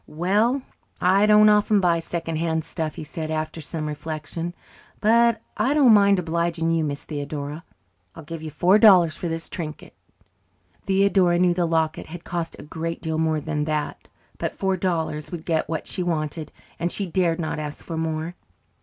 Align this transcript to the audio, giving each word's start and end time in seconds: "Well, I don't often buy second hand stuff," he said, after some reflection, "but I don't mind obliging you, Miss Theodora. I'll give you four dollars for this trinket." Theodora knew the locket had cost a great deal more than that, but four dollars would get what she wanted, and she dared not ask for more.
"Well, 0.07 0.63
I 0.99 1.27
don't 1.27 1.47
often 1.47 1.79
buy 1.79 1.99
second 1.99 2.37
hand 2.37 2.63
stuff," 2.63 2.95
he 2.95 3.03
said, 3.03 3.29
after 3.29 3.61
some 3.61 3.85
reflection, 3.87 4.55
"but 4.99 5.43
I 5.57 5.75
don't 5.75 5.93
mind 5.93 6.17
obliging 6.17 6.71
you, 6.71 6.83
Miss 6.83 7.05
Theodora. 7.05 7.63
I'll 8.15 8.23
give 8.23 8.41
you 8.41 8.49
four 8.49 8.79
dollars 8.79 9.15
for 9.15 9.27
this 9.27 9.47
trinket." 9.47 9.93
Theodora 10.81 11.37
knew 11.37 11.53
the 11.53 11.67
locket 11.67 12.07
had 12.07 12.23
cost 12.23 12.55
a 12.57 12.63
great 12.63 12.99
deal 13.03 13.19
more 13.19 13.39
than 13.39 13.65
that, 13.65 14.07
but 14.39 14.55
four 14.55 14.75
dollars 14.75 15.31
would 15.31 15.45
get 15.45 15.69
what 15.69 15.85
she 15.85 16.01
wanted, 16.01 16.51
and 16.79 16.91
she 16.91 17.05
dared 17.05 17.39
not 17.39 17.59
ask 17.59 17.83
for 17.83 17.95
more. 17.95 18.33